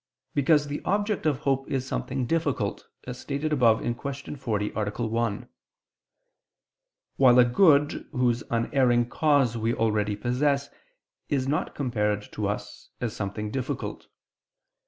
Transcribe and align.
Because 0.33 0.65
the 0.65 0.81
object 0.83 1.27
of 1.27 1.41
hope 1.41 1.69
is 1.69 1.85
something 1.85 2.25
difficult, 2.25 2.87
as 3.03 3.19
stated 3.19 3.53
above 3.53 3.83
(Q. 3.83 4.35
40, 4.35 4.71
A. 4.71 4.73
1): 4.89 5.47
while 7.17 7.37
a 7.37 7.45
good 7.45 8.07
whose 8.11 8.43
unerring 8.49 9.07
cause 9.09 9.55
we 9.59 9.75
already 9.75 10.15
possess, 10.15 10.71
is 11.29 11.47
not 11.47 11.75
compared 11.75 12.23
to 12.31 12.47
us 12.47 12.89
as 12.99 13.15
something 13.15 13.51
difficult. 13.51 14.07